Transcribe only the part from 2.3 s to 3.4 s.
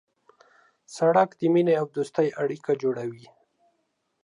اړیکه جوړوي.